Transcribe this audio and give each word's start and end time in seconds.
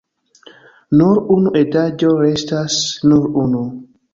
Nur 1.01 1.19
unu 1.35 1.53
etaĝo 1.61 2.15
restas! 2.25 2.81
Nur 3.13 3.29
unu. 3.45 3.63